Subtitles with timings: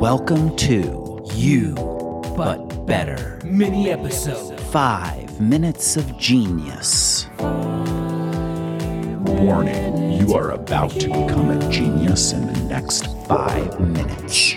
[0.00, 1.74] Welcome to You
[2.34, 3.38] But Better.
[3.44, 4.58] Mini episode.
[4.72, 7.26] Five minutes of genius.
[9.28, 14.54] Warning, you are about to become a genius in the next Five minutes.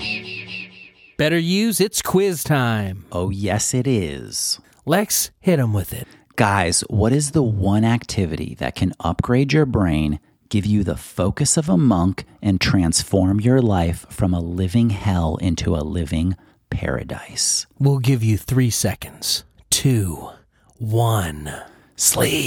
[1.17, 3.05] Better use it's quiz time.
[3.11, 4.61] Oh, yes, it is.
[4.85, 6.07] Lex, hit him with it.
[6.37, 10.21] Guys, what is the one activity that can upgrade your brain,
[10.53, 15.35] give you the focus of a monk, and transform your life from a living hell
[15.37, 16.35] into a living
[16.69, 17.65] paradise?
[17.79, 19.45] We'll give you three seconds.
[19.71, 20.29] Two,
[20.77, 21.51] one.
[21.95, 22.43] Sleep.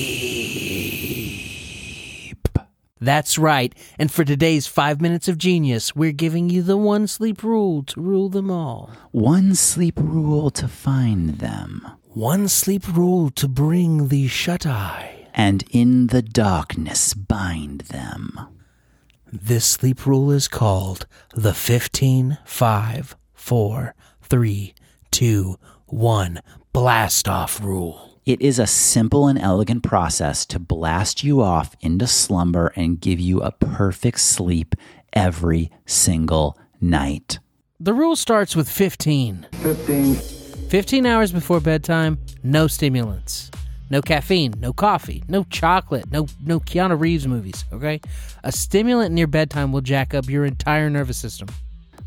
[3.01, 3.75] That's right.
[3.99, 8.01] And for today's five minutes of genius, we're giving you the one sleep rule to
[8.01, 8.93] rule them all.
[9.11, 11.85] One sleep rule to find them.
[12.11, 15.16] One sleep rule to bring the shut eye.
[15.37, 18.41] And in the darkness bind them.
[19.31, 24.75] This sleep rule is called the 15 5 4 3
[25.11, 28.21] 2 1 blast off rule.
[28.25, 33.21] It is a simple and elegant process to blast you off into slumber and give
[33.21, 34.75] you a perfect sleep
[35.13, 37.39] every single night.
[37.79, 39.47] The rule starts with 15.
[40.69, 43.51] 15 hours before bedtime, no stimulants.
[43.89, 48.01] No caffeine, no coffee, no chocolate, no no Keanu Reeves movies, okay?
[48.43, 51.49] A stimulant near bedtime will jack up your entire nervous system.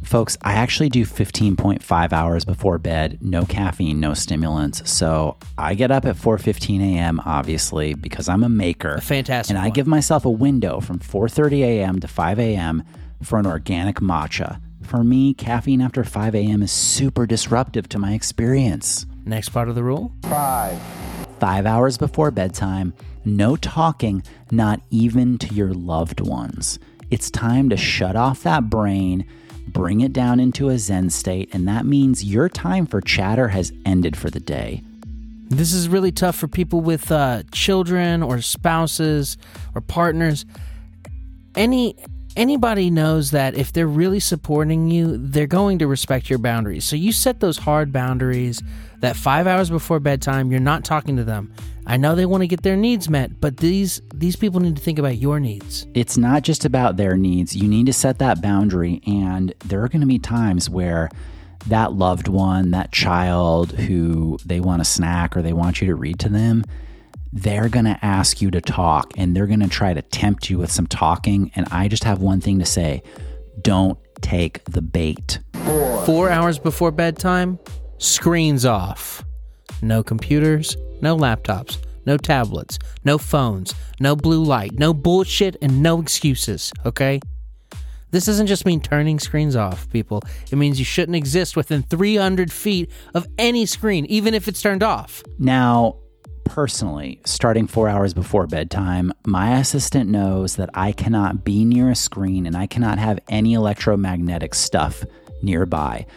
[0.03, 4.89] Folks, I actually do 15.5 hours before bed, no caffeine, no stimulants.
[4.89, 7.21] So I get up at 4:15 a.m.
[7.25, 8.95] obviously because I'm a maker.
[8.95, 9.73] A fantastic And I one.
[9.73, 11.99] give myself a window from 4:30 a.m.
[11.99, 12.83] to 5 a.m.
[13.23, 14.59] for an organic matcha.
[14.83, 16.61] For me, caffeine after 5 a.m.
[16.63, 19.05] is super disruptive to my experience.
[19.25, 20.11] Next part of the rule?
[21.39, 22.93] Five hours before bedtime,
[23.25, 26.79] no talking, not even to your loved ones.
[27.09, 29.25] It's time to shut off that brain,
[29.67, 33.71] bring it down into a Zen state, and that means your time for chatter has
[33.85, 34.83] ended for the day.
[35.49, 39.37] This is really tough for people with uh, children or spouses
[39.73, 40.45] or partners.
[41.55, 41.95] Any
[42.39, 46.85] anybody knows that if they're really supporting you, they're going to respect your boundaries.
[46.85, 48.63] So you set those hard boundaries.
[49.01, 51.53] That five hours before bedtime, you're not talking to them.
[51.85, 54.81] I know they want to get their needs met, but these these people need to
[54.81, 55.87] think about your needs.
[55.93, 57.55] It's not just about their needs.
[57.55, 61.09] You need to set that boundary, and there are going to be times where
[61.67, 65.95] that loved one, that child who they want a snack or they want you to
[65.95, 66.65] read to them,
[67.31, 70.57] they're going to ask you to talk and they're going to try to tempt you
[70.57, 71.51] with some talking.
[71.55, 73.03] And I just have one thing to say
[73.61, 75.39] don't take the bait.
[76.05, 77.59] Four hours before bedtime,
[77.97, 79.23] screens off.
[79.81, 86.01] No computers, no laptops, no tablets, no phones, no blue light, no bullshit, and no
[86.01, 87.19] excuses, okay?
[88.11, 90.21] This doesn't just mean turning screens off, people.
[90.51, 94.81] It means you shouldn't exist within 300 feet of any screen, even if it's turned
[94.81, 95.21] off.
[95.37, 95.97] Now,
[96.49, 101.95] personally, starting four hours before bedtime, my assistant knows that I cannot be near a
[101.95, 105.05] screen and I cannot have any electromagnetic stuff
[105.43, 106.07] nearby.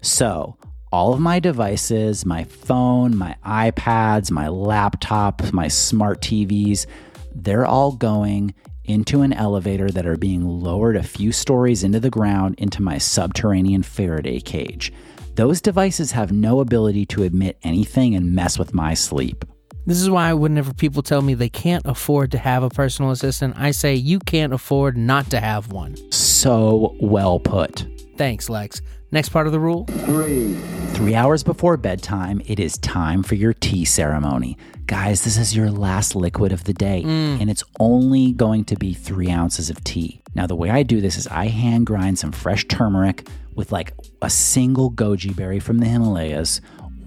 [0.00, 0.56] So,
[0.90, 6.86] all of my devices, my phone, my iPads, my laptop, my smart TVs,
[7.34, 12.10] they're all going into an elevator that are being lowered a few stories into the
[12.10, 14.92] ground into my subterranean Faraday cage.
[15.34, 19.44] Those devices have no ability to emit anything and mess with my sleep.
[19.86, 23.54] This is why whenever people tell me they can't afford to have a personal assistant,
[23.56, 25.96] I say you can't afford not to have one.
[26.10, 27.86] So well put.
[28.16, 28.80] Thanks, Lex.
[29.10, 29.84] Next part of the rule?
[29.84, 30.54] Three
[30.94, 34.56] Three hours before bedtime, it is time for your tea ceremony.
[34.86, 37.40] Guys, this is your last liquid of the day, mm.
[37.40, 40.22] and it's only going to be three ounces of tea.
[40.36, 43.92] Now, the way I do this is I hand grind some fresh turmeric with like
[44.22, 46.60] a single goji berry from the Himalayas,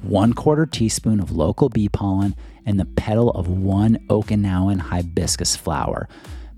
[0.04, 2.36] one quarter teaspoon of local bee pollen,
[2.66, 6.08] and the petal of one Okinawan hibiscus flower.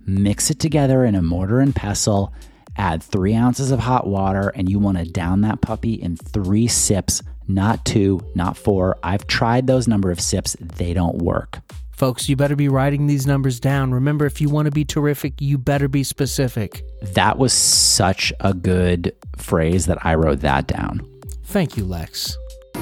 [0.05, 2.33] Mix it together in a mortar and pestle.
[2.77, 6.67] Add three ounces of hot water, and you want to down that puppy in three
[6.67, 8.97] sips, not two, not four.
[9.03, 11.59] I've tried those number of sips, they don't work.
[11.91, 13.93] Folks, you better be writing these numbers down.
[13.93, 16.81] Remember, if you want to be terrific, you better be specific.
[17.13, 21.05] That was such a good phrase that I wrote that down.
[21.43, 22.37] Thank you, Lex.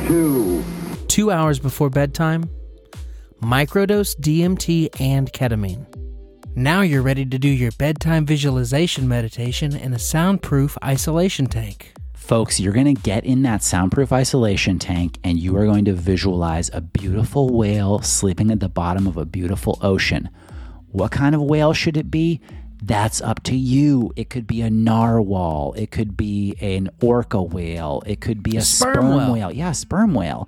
[0.07, 0.63] Two.
[1.09, 2.49] Two hours before bedtime,
[3.41, 5.85] microdose DMT and ketamine.
[6.55, 11.93] Now you're ready to do your bedtime visualization meditation in a soundproof isolation tank.
[12.13, 15.93] Folks, you're going to get in that soundproof isolation tank and you are going to
[15.93, 20.29] visualize a beautiful whale sleeping at the bottom of a beautiful ocean.
[20.87, 22.39] What kind of whale should it be?
[22.81, 24.11] That's up to you.
[24.15, 25.73] It could be a narwhal.
[25.77, 28.03] It could be an orca whale.
[28.05, 29.33] It could be a, sperm sperm, whale.
[29.33, 29.51] whale.
[29.51, 30.47] Yeah, sperm whale.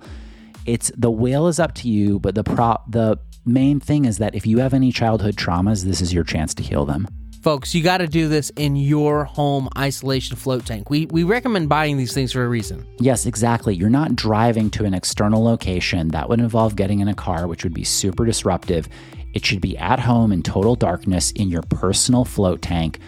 [0.66, 4.34] It's the whale is up to you, but the pro the main thing is that
[4.34, 7.08] if you have any childhood traumas, this is your chance to heal them.
[7.42, 10.90] Folks, you got to do this in your home isolation float tank.
[10.90, 12.86] We, we recommend buying these things for a reason.
[12.98, 13.74] Yes, exactly.
[13.74, 16.08] You're not driving to an external location.
[16.08, 18.90] That would involve getting in a car, which would be super disruptive.
[19.32, 22.98] It should be at home in total darkness in your personal float tank.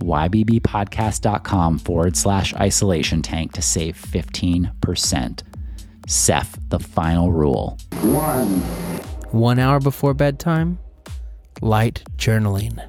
[0.00, 5.42] YBBpodcast.com forward slash isolation tank to save 15%.
[6.06, 7.76] Seph, the final rule.
[9.30, 10.78] One hour before bedtime,
[11.60, 12.82] light journaling.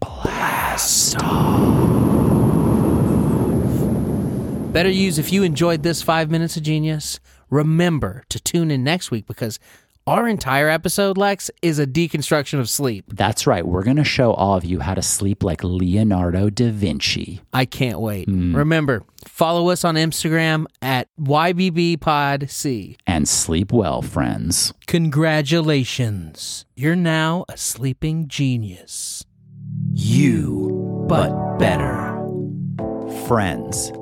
[0.00, 1.68] Blast off.
[4.72, 7.20] Better use if you enjoyed this five minutes of genius.
[7.50, 9.58] Remember to tune in next week because
[10.08, 13.04] our entire episode, Lex, is a deconstruction of sleep.
[13.08, 13.66] That's right.
[13.66, 17.42] We're going to show all of you how to sleep like Leonardo da Vinci.
[17.52, 18.26] I can't wait.
[18.26, 18.56] Mm.
[18.56, 22.96] Remember, follow us on Instagram at YBBPodC.
[23.06, 24.72] And sleep well, friends.
[24.86, 26.64] Congratulations.
[26.74, 29.26] You're now a sleeping genius.
[29.92, 32.16] You, but better.
[33.26, 33.92] Friends,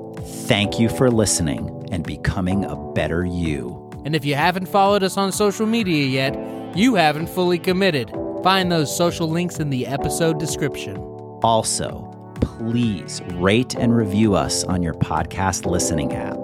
[0.47, 3.86] thank you for listening and becoming a better you.
[4.06, 8.08] And if you haven't followed us on social media yet, you haven't fully committed.
[8.44, 10.97] Find those social links in the episode description.
[11.43, 12.03] Also,
[12.41, 16.38] please rate and review us on your podcast listening app.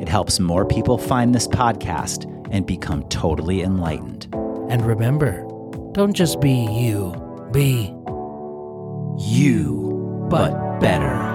[0.00, 4.28] It helps more people find this podcast and become totally enlightened.
[4.70, 5.46] And remember,
[5.92, 7.12] don't just be you,
[7.52, 7.94] be
[9.18, 11.31] You, but better.